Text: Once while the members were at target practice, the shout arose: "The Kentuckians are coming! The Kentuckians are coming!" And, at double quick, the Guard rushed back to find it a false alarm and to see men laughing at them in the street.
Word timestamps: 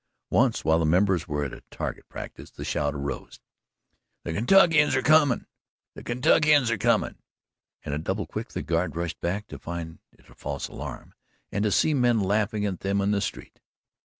Once 0.31 0.65
while 0.65 0.79
the 0.79 0.85
members 0.87 1.27
were 1.27 1.45
at 1.45 1.63
target 1.69 2.09
practice, 2.09 2.49
the 2.49 2.65
shout 2.65 2.95
arose: 2.95 3.39
"The 4.23 4.33
Kentuckians 4.33 4.95
are 4.95 5.03
coming! 5.03 5.45
The 5.93 6.01
Kentuckians 6.01 6.71
are 6.71 6.77
coming!" 6.79 7.19
And, 7.85 7.93
at 7.93 8.03
double 8.03 8.25
quick, 8.25 8.49
the 8.49 8.63
Guard 8.63 8.95
rushed 8.95 9.21
back 9.21 9.45
to 9.49 9.59
find 9.59 9.99
it 10.13 10.27
a 10.27 10.33
false 10.33 10.67
alarm 10.67 11.13
and 11.51 11.61
to 11.65 11.71
see 11.71 11.93
men 11.93 12.19
laughing 12.19 12.65
at 12.65 12.79
them 12.79 12.99
in 12.99 13.11
the 13.11 13.21
street. 13.21 13.59